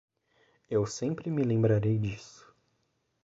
Eu 0.67 0.87
sempre 0.87 1.29
me 1.29 1.43
lembrarei 1.43 1.99
disso. 1.99 2.51